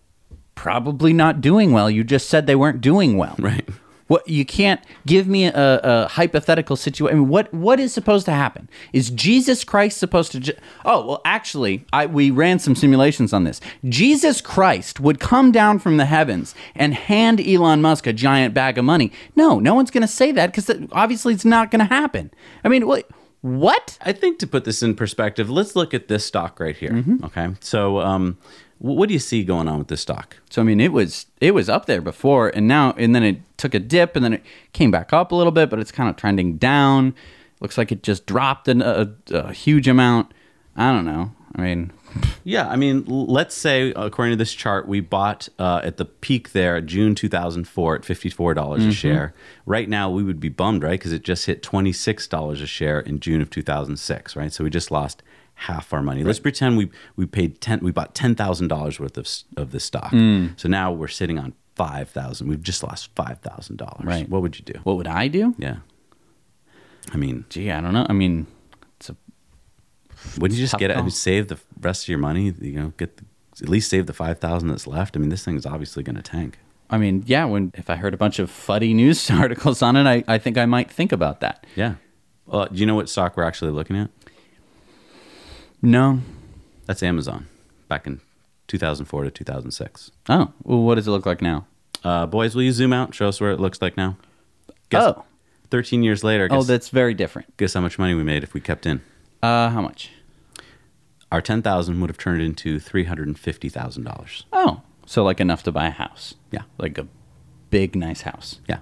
[0.56, 1.90] Probably not doing well.
[1.90, 3.38] You just said they weren't doing well.
[3.40, 3.66] Right.
[4.08, 7.18] What you can't give me a, a hypothetical situation.
[7.18, 8.70] I mean, what what is supposed to happen?
[8.94, 10.40] Is Jesus Christ supposed to?
[10.40, 10.54] Ju-
[10.86, 13.60] oh well, actually, I we ran some simulations on this.
[13.90, 18.78] Jesus Christ would come down from the heavens and hand Elon Musk a giant bag
[18.78, 19.12] of money.
[19.36, 22.30] No, no one's going to say that because obviously it's not going to happen.
[22.64, 23.10] I mean, what?
[23.42, 24.00] What?
[24.02, 26.90] I think to put this in perspective, let's look at this stock right here.
[26.90, 27.26] Mm-hmm.
[27.26, 27.50] Okay.
[27.60, 28.40] So, um,
[28.80, 30.38] what do you see going on with this stock?
[30.50, 33.38] So I mean, it was it was up there before, and now and then it
[33.58, 36.10] took a dip, and then it came back up a little bit, but it's kind
[36.10, 37.16] of trending down.
[37.62, 40.34] Looks like it just dropped an, a, a huge amount.
[40.76, 41.32] I don't know.
[41.56, 41.92] I mean,
[42.44, 46.52] Yeah, I mean, let's say according to this chart, we bought uh, at the peak
[46.52, 48.90] there, June 2004, at fifty-four dollars Mm-hmm.
[48.90, 49.34] a share.
[49.66, 51.00] Right now, we would be bummed, right?
[51.00, 54.52] Because it just hit twenty-six dollars a share in June of two thousand six, right?
[54.52, 55.24] So we just lost
[55.56, 56.24] half our money.
[56.24, 59.84] Let's pretend we we paid ten, we bought ten thousand dollars worth of of this
[59.84, 60.12] stock.
[60.12, 60.60] Mm.
[60.60, 62.48] So now we're sitting on five thousand.
[62.48, 64.06] We've just lost five thousand dollars.
[64.06, 64.30] Right.
[64.30, 64.80] What would you do?
[64.84, 65.56] what would I do?
[65.58, 65.78] Yeah.
[67.14, 68.06] I mean, Gee, I don't know.
[68.10, 68.48] I mean,
[68.98, 69.16] it's a
[70.40, 70.94] wouldn't you just get it?
[70.94, 71.04] I call.
[71.04, 72.54] mean, save the rest of your money.
[72.60, 73.26] You know, get the,
[73.62, 75.16] at least save the five thousand that's left.
[75.16, 76.60] I mean, this thing is obviously going to tank.
[76.90, 77.46] I mean, yeah.
[77.46, 80.58] When if I heard a bunch of fuddy news articles on it, I, I think
[80.58, 81.66] I might think about that.
[81.76, 81.96] Yeah.
[82.48, 84.10] Well, do you know what stock we're actually looking at?
[85.82, 86.20] No.
[86.86, 87.48] That's Amazon,
[87.88, 88.22] back in
[88.68, 90.12] 2004 to 2006.
[90.30, 91.66] Oh, well, what does it look like now?
[92.04, 93.14] Uh, boys, will you zoom out?
[93.16, 94.18] Show us where it looks like now.
[94.90, 95.26] Guess, Oh.
[95.72, 96.48] 13 years later.
[96.48, 97.58] Guess, Oh, that's very different.
[97.58, 99.02] guess how much money we made if we kept in.
[99.42, 100.12] Uh, how much?
[101.32, 104.44] Our 10,000 would have turned into $350,000.
[104.54, 106.36] Oh, so like enough to buy a house.
[106.52, 106.62] Yeah.
[106.78, 107.08] Like a
[107.72, 108.60] big, nice house.
[108.70, 108.80] Yeah.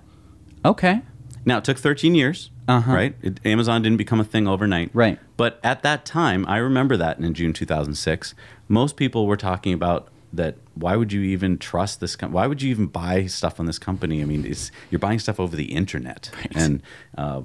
[0.66, 1.02] Okay.
[1.46, 2.92] Now it took 13 years, Uh-huh.
[2.94, 3.16] right?
[3.22, 5.20] It, Amazon didn't become a thing overnight, Right.
[5.38, 8.34] But at that time, I remember that in June 2006,
[8.68, 10.56] most people were talking about that.
[10.76, 12.16] Why would you even trust this?
[12.16, 14.22] Com- why would you even buy stuff on this company?
[14.22, 16.82] I mean, it's, you're buying stuff over the internet, and
[17.18, 17.42] uh,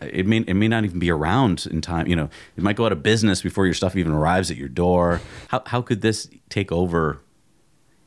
[0.00, 2.08] it may it may not even be around in time.
[2.08, 4.68] You know, it might go out of business before your stuff even arrives at your
[4.68, 5.20] door.
[5.48, 7.20] How how could this take over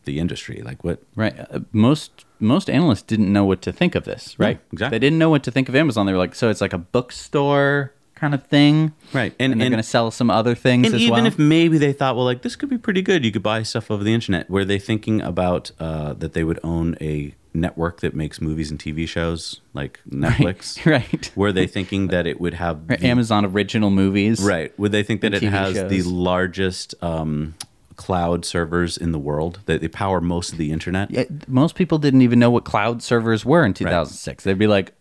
[0.05, 0.61] the industry?
[0.63, 1.01] Like what?
[1.15, 1.37] Right.
[1.39, 4.59] Uh, most most analysts didn't know what to think of this, right?
[4.71, 4.95] exactly.
[4.97, 6.05] They didn't know what to think of Amazon.
[6.05, 9.33] They were like, so it's like a bookstore kind of thing, Right.
[9.39, 11.25] And, And- they're going to sell some other things And as even well.
[11.25, 13.91] if maybe they thought, well, like this could be pretty good, you could buy stuff
[13.91, 14.49] over the internet.
[14.49, 18.79] Were they thinking about uh, that they would own a network that makes movies and
[18.79, 20.85] TV shows like Netflix?
[20.85, 21.29] right.
[21.35, 24.77] Were they thinking that it would have the- Amazon original movies, Right.
[24.79, 27.55] Would they think that it TV has the largest um,
[27.95, 29.59] cloud servers in the world?
[29.65, 31.11] That they power most of the internet?
[31.11, 34.43] Yeah, most people didn't even know what cloud servers were in 2006.
[34.43, 34.93] They'd be like,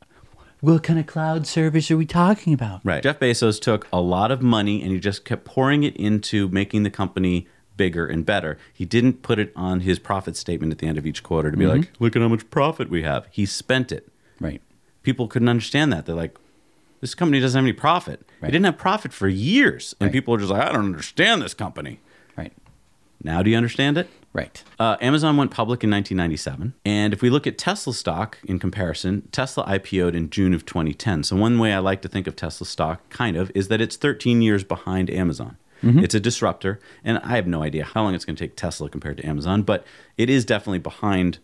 [0.60, 3.02] "What kind of cloud service are we talking about?" Right.
[3.02, 6.82] Jeff Bezos took a lot of money and he just kept pouring it into making
[6.84, 8.56] the company bigger and better.
[8.72, 11.56] He didn't put it on his profit statement at the end of each quarter to
[11.56, 11.80] be Mm-hmm.
[11.80, 13.26] like, look at how much profit we have.
[13.30, 14.08] He spent it.
[14.40, 14.62] Right.
[15.02, 16.06] People couldn't understand that.
[16.06, 16.36] They're like,
[17.00, 18.22] this company doesn't have any profit.
[18.40, 18.48] Right.
[18.48, 19.94] It didn't have profit for years.
[19.98, 20.12] And Right.
[20.12, 21.98] people are just like, I don't understand this company.
[23.24, 24.08] Now do you understand it?
[24.32, 24.62] Right.
[24.80, 26.74] Uh, Amazon went public in 1997.
[26.84, 31.22] And if we look at Tesla stock in comparison, Tesla IPO'd in June of 2010.
[31.22, 33.94] So, one way I like to think of Tesla stock, kind of, is that it's
[33.96, 35.56] 13 years behind Amazon.
[36.02, 36.80] It's a disruptor.
[37.04, 39.62] And I have no idea how long it's going to take Tesla compared to Amazon,
[39.62, 39.84] but
[40.16, 41.38] it is definitely behind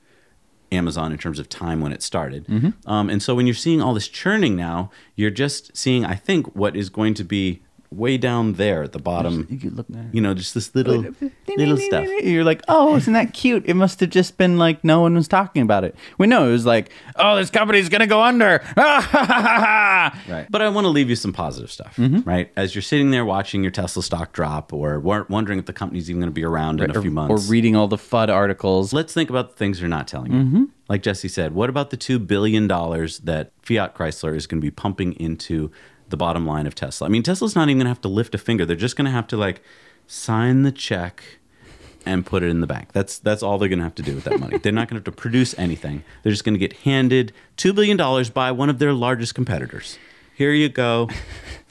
[0.73, 2.47] Amazon in terms of time when it started.
[2.87, 6.57] Um, and so, when you're seeing all this churning now, you're just seeing, I think,
[6.57, 7.61] what is going to be
[7.91, 9.47] way down there at the bottom.
[9.51, 10.09] You could look there.
[10.13, 11.05] You know, just this little
[11.57, 12.07] little stuff.
[12.23, 13.65] You're like, oh, isn't that cute?
[13.67, 15.95] It must have just been like no one was talking about it.
[16.19, 18.63] We know it was like, oh, this company's gonna go under.
[20.29, 20.47] Right.
[20.51, 22.29] But I want to leave you some positive stuff, Mm-hmm.
[22.29, 22.51] right?
[22.57, 26.21] As you're sitting there watching your Tesla stock drop or wondering if the company's even
[26.21, 28.93] going to be around in a or, few months, or reading all the FUD articles.
[28.93, 30.39] Let's think about the things they're not telling you.
[30.39, 30.65] Mm-hmm.
[30.89, 34.71] Like Jesse said, what about the $2 billion that Fiat Chrysler is going to be
[34.71, 35.71] pumping into
[36.11, 37.07] the bottom line of Tesla?
[37.07, 38.67] I mean, Tesla's not even going to have to lift a finger.
[38.67, 39.63] They're just going to have to like
[40.07, 41.23] sign the check
[42.07, 42.93] and put it in the bank.
[42.93, 44.59] That's that's all they're going to have to do with that money.
[44.59, 46.05] they're not going to have to produce anything.
[46.23, 47.97] They're just going to get handed $2 billion
[48.33, 49.99] by one of their largest competitors.
[50.35, 51.09] Here you go.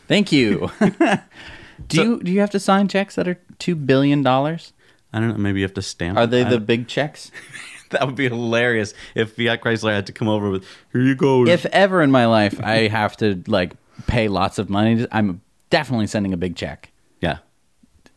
[0.08, 0.72] Thank you.
[1.88, 4.74] do you do you have to sign checks that are two billion dollars?
[5.12, 5.38] I don't know.
[5.38, 6.18] Maybe you have to stamp.
[6.18, 7.32] Are they the big checks?
[7.90, 11.48] that would be hilarious if Fiat Chrysler had to come over with, "Here you go."
[11.48, 13.74] if ever in my life I have to like
[14.08, 16.92] pay lots of money, I'm definitely sending a big check.
[17.22, 17.38] yeah,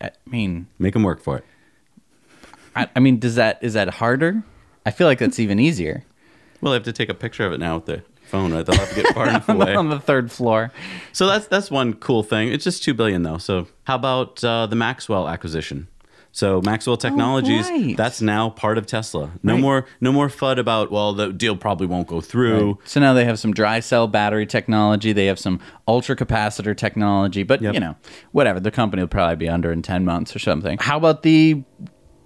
[0.01, 1.45] I mean, make them work for it.
[2.75, 4.43] I, I mean, does that is that harder?
[4.87, 6.05] I feel like that's even easier.
[6.61, 8.53] Well, they have to take a picture of it now with the phone.
[8.53, 8.65] Right?
[8.65, 9.75] They'll have to get far enough away.
[9.75, 10.73] on the third floor.
[11.13, 12.49] So that's that's one cool thing.
[12.49, 13.39] It's just two billion though.
[13.39, 15.89] So how about uh, the Maxwell acquisition?
[16.35, 17.95] So Maxwell oh, Technologies, right.
[17.97, 19.31] that's now part of Tesla.
[19.43, 19.61] No Right.
[19.63, 22.79] more no more fud about well the deal probably won't go through.
[22.85, 25.13] So now they have some dry cell battery technology.
[25.13, 27.43] They have some ultra capacitor technology.
[27.43, 27.75] But Yep.
[27.75, 27.97] you know,
[28.33, 28.61] whatever.
[28.61, 30.79] The company will probably be under in ten months or something.
[30.81, 31.63] How about the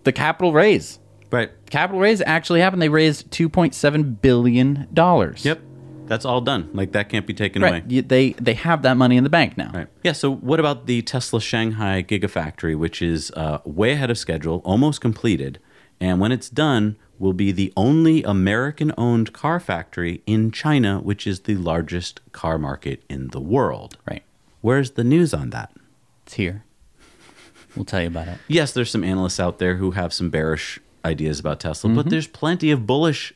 [0.05, 1.01] the capital raise?
[1.33, 1.51] Right.
[1.71, 2.81] Capital raise actually happened.
[2.81, 5.45] They raised two point seven billion dollars.
[5.45, 5.61] Yep.
[6.09, 6.71] That's all done.
[6.73, 7.83] Like that can't be taken Right.
[7.85, 8.01] away.
[8.01, 9.71] They they have that money in the bank now.
[9.75, 9.89] Right.
[10.03, 10.13] Yeah.
[10.13, 15.01] So, what about the Tesla Shanghai Gigafactory, which is uh, way ahead of schedule, almost
[15.01, 15.59] completed,
[16.01, 21.41] and when it's done, will be the only American-owned car factory in China, which is
[21.41, 23.97] the largest car market in the world.
[24.09, 24.23] Right.
[24.61, 25.73] Where's the news on that?
[26.25, 26.65] It's here.
[27.75, 28.39] We'll tell you about it.
[28.49, 32.27] Yes, there's some analysts out there who have some bearish ideas about Tesla, but there's
[32.27, 33.33] plenty of bullish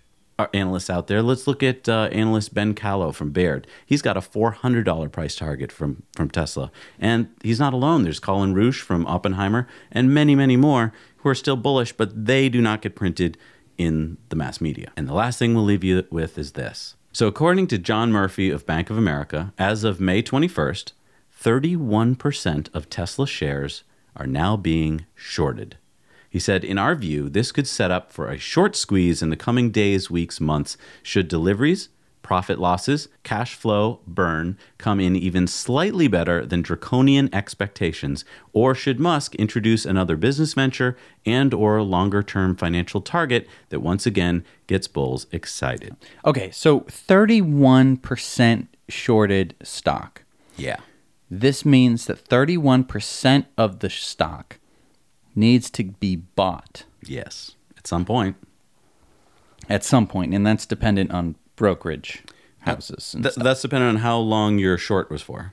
[0.52, 1.22] analysts out there.
[1.22, 3.66] Let's look at uh, analyst Ben Kallo from Baird.
[3.84, 6.70] He's got a $400 price target from, from Tesla.
[6.98, 8.04] And he's not alone.
[8.04, 12.48] There's Colin Rusch from Oppenheimer and many, many more who are still bullish, but they
[12.48, 13.36] do not get printed
[13.76, 14.92] in the mass media.
[14.96, 16.94] And the last thing we'll leave you with is this.
[17.12, 20.92] So, according to John Murphy of Bank of America, as of May 21st,
[21.42, 23.82] 31% of Tesla shares
[24.14, 25.76] are now being shorted.
[26.30, 29.36] He said, In our view, this could set up for a short squeeze in the
[29.36, 31.88] coming days, weeks, months, should deliveries,
[32.22, 39.00] profit losses, cash flow burn come in even slightly better than draconian expectations, or should
[39.00, 45.26] Musk introduce another business venture and or longer-term financial target that once again gets bulls
[45.32, 45.96] excited.
[46.24, 50.22] Okay, so 31% shorted stock.
[50.56, 50.78] Yeah.
[51.28, 54.59] This means that 31% of the stock
[55.34, 57.52] needs to be bought Yes.
[57.76, 58.36] At some point.
[59.68, 62.22] at some point, and that's dependent on brokerage
[62.60, 65.52] houses and, Th- that's dependent on how long your short was for.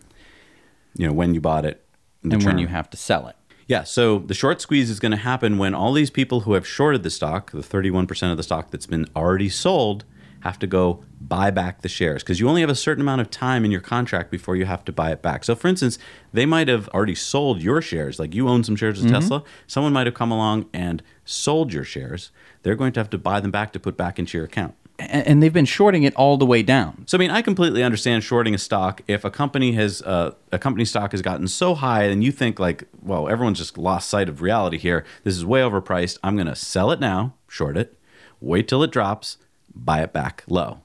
[0.96, 1.84] You know, when you bought it.
[2.24, 3.36] the and when you have to sell it.
[3.68, 6.66] Yeah, so the short squeeze is going to happen when all these people who have
[6.68, 10.06] shorted the stock, the 31% of the stock that's been already sold,
[10.42, 13.30] have to go buy back the shares because you only have a certain amount of
[13.30, 15.44] time in your contract before you have to buy it back.
[15.44, 15.98] So, for instance,
[16.32, 19.44] they might have already sold your shares, like you own some shares of Tesla.
[19.66, 22.32] Someone might have come along and sold your shares.
[22.64, 24.76] They're going to have to buy them back to put back into your account.
[25.00, 27.04] and, and they've been shorting it all the way down.
[27.08, 30.60] So I mean, I completely understand shorting a stock if a company has uh, a
[30.60, 34.30] company stock has gotten so high, and you think like, well, everyone's just lost sight
[34.30, 35.06] of reality here.
[35.24, 36.18] This is way overpriced.
[36.24, 37.98] I'm going to sell it now, short it,
[38.40, 39.38] wait till it drops,
[39.86, 40.80] buy it back low.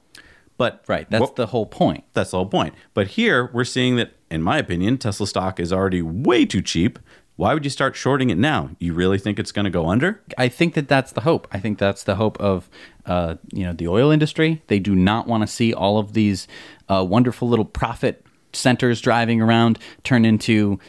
[0.57, 1.09] But Right.
[1.09, 2.03] That's what- the whole point.
[2.13, 2.73] that's the whole point.
[2.93, 6.99] But here we're seeing that, in my opinion, Tesla stock is already way too cheap.
[7.35, 8.69] Why would you start shorting it now?
[8.79, 10.21] You really think it's going to go under?
[10.37, 11.47] I think that that's the hope.
[11.51, 12.69] I think that's the hope of
[13.07, 14.61] uh, you know the oil industry.
[14.67, 16.47] They do not want to see all of these
[16.87, 20.79] uh, wonderful little profit centers driving around turn into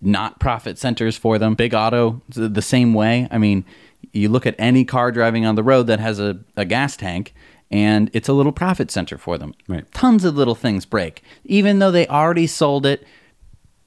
[0.00, 1.54] not profit centers for them.
[1.54, 3.28] Big auto the same way.
[3.30, 3.64] I mean,
[4.12, 7.34] you look at any car driving on the road that has a, a gas tank.
[7.70, 9.52] And it's a little profit center for them.
[9.68, 9.90] Right.
[9.92, 11.22] Tons of little things break.
[11.44, 13.06] Even though they already sold it,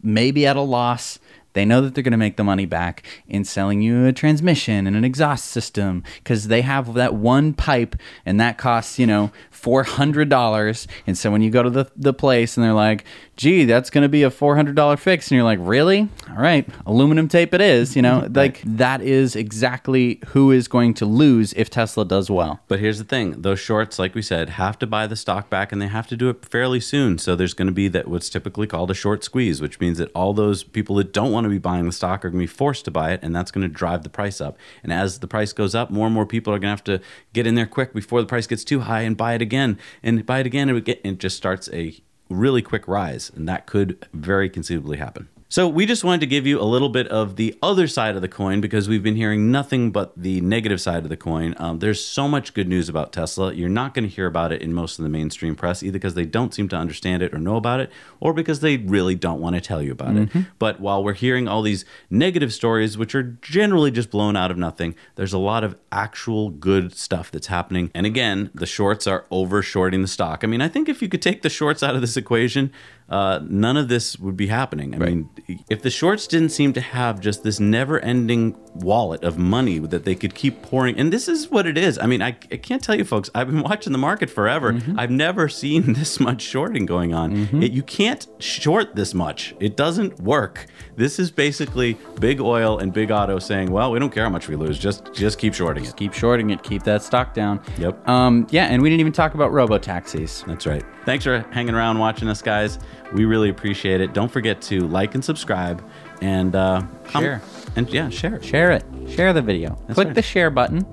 [0.04, 1.18] maybe at a loss.
[1.54, 4.88] They know that they're going to make the money back in selling you a transmission
[4.88, 9.32] and an exhaust system because they have that one pipe and that costs, you know,
[9.52, 10.88] $400.
[11.08, 13.06] And so when you go to the, the place and they're like,
[13.42, 15.30] gee, that's going to be a $400 fix.
[15.30, 16.08] And you're like, really?
[16.30, 17.96] All right, aluminum tape it is.
[17.96, 22.60] You know, like that is exactly who is going to lose if Tesla does well.
[22.68, 25.72] But here's the thing: those shorts, like we said, have to buy the stock back,
[25.72, 27.18] and they have to do it fairly soon.
[27.18, 30.12] So there's going to be that what's typically called a short squeeze, which means that
[30.14, 32.48] all those people that don't want to be buying the stock are going to be
[32.48, 34.58] forced to buy it, and that's going to drive the price up.
[34.84, 37.02] And as the price goes up, more and more people are going to have to
[37.34, 40.26] get in there quick before the price gets too high and buy it again, and
[40.26, 41.96] buy it again, and it just starts a
[42.30, 45.28] really quick rise, and that could very conceivably happen.
[45.52, 48.22] So we just wanted to give you a little bit of the other side of
[48.22, 51.56] the coin because we've been hearing nothing but the negative side of the coin.
[51.58, 53.52] Um, there's so much good news about Tesla.
[53.52, 56.14] You're not going to hear about it in most of the mainstream press, either because
[56.14, 59.42] they don't seem to understand it or know about it, or because they really don't
[59.42, 60.30] want to tell you about it.
[60.58, 64.58] But while we're hearing all these negative stories, which are generally just blown out of
[64.58, 67.92] nothing, there's a lot of actual good stuff that's happening.
[67.94, 70.46] And again, the shorts are overshorting the stock.
[70.46, 72.72] I mean, I think if you could take the shorts out of this equation,
[73.12, 74.96] uh, none of this would be happening.
[74.96, 75.30] I mean,
[75.70, 80.16] if the shorts didn't seem to have just this never-ending wallet of money that they
[80.16, 81.98] could keep pouring, and this is what it is.
[82.00, 83.30] I mean, I, I can't tell you, folks.
[83.36, 84.80] I've been watching the market forever.
[84.98, 87.64] I've never seen this much shorting going on.
[87.64, 89.54] It, you can't short this much.
[89.60, 90.68] It doesn't work.
[90.96, 94.48] This is basically big oil and big auto saying, "Well, we don't care how much
[94.48, 94.80] we lose.
[94.80, 97.62] Just just keep shorting it." Keep shorting it, keep that stock down.
[97.78, 98.08] Yep.
[98.08, 100.44] Um, yeah, and we didn't even talk about robo taxis.
[100.48, 100.84] That's right.
[101.06, 102.80] Thanks for hanging around watching us, guys.
[103.14, 104.14] We really appreciate it.
[104.14, 105.84] Don't forget to like and subscribe
[106.22, 107.42] and uh, com- Share.
[107.76, 108.44] And yeah, share it.
[108.46, 108.84] Share it.
[109.10, 109.76] Share the video.
[109.94, 110.16] Click right.
[110.16, 110.86] the share button.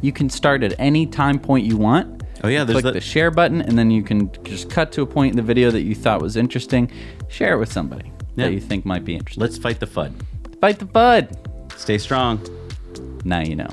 [0.00, 2.22] You can start at any time point you want.
[2.42, 5.02] Oh, yeah, there's Click the- the share button, and then you can just cut to
[5.02, 6.90] a point in the video that you thought was interesting.
[7.28, 8.46] Share it with somebody Yeah.
[8.46, 9.40] that you think might be interested.
[9.40, 10.12] Let's fight the FUD.
[10.60, 11.34] Fight the FUD.
[11.78, 12.40] Stay strong.
[13.24, 13.70] Now you know.